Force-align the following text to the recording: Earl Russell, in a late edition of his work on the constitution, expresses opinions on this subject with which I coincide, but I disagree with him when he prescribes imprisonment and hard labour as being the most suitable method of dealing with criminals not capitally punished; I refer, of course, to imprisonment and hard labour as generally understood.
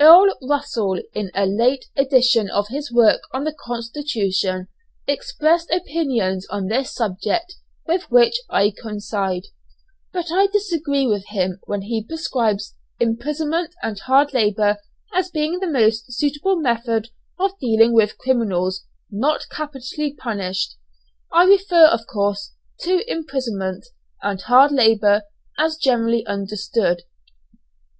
Earl 0.00 0.36
Russell, 0.42 1.00
in 1.14 1.30
a 1.32 1.46
late 1.46 1.84
edition 1.94 2.50
of 2.50 2.66
his 2.70 2.90
work 2.90 3.20
on 3.32 3.44
the 3.44 3.54
constitution, 3.54 4.66
expresses 5.06 5.70
opinions 5.72 6.44
on 6.48 6.66
this 6.66 6.92
subject 6.92 7.54
with 7.86 8.10
which 8.10 8.34
I 8.50 8.72
coincide, 8.72 9.44
but 10.12 10.32
I 10.32 10.48
disagree 10.48 11.06
with 11.06 11.26
him 11.28 11.60
when 11.66 11.82
he 11.82 12.02
prescribes 12.02 12.74
imprisonment 12.98 13.76
and 13.80 13.96
hard 14.00 14.34
labour 14.34 14.78
as 15.14 15.30
being 15.30 15.60
the 15.60 15.70
most 15.70 16.12
suitable 16.12 16.56
method 16.56 17.10
of 17.38 17.56
dealing 17.60 17.92
with 17.92 18.18
criminals 18.18 18.84
not 19.08 19.46
capitally 19.52 20.12
punished; 20.12 20.74
I 21.32 21.44
refer, 21.44 21.84
of 21.86 22.08
course, 22.08 22.54
to 22.80 23.08
imprisonment 23.08 23.86
and 24.20 24.40
hard 24.42 24.72
labour 24.72 25.22
as 25.56 25.76
generally 25.76 26.26
understood. 26.26 27.02